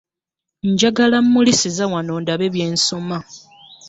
[0.69, 3.17] Njagala ammulisiza wano ndabe bye nsoma.